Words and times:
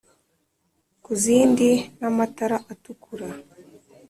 Kuzindi 1.03 1.69
n’ 1.99 2.01
amatara 2.09 2.57
atukura 2.73 3.27